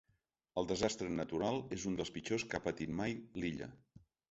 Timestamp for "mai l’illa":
3.03-3.71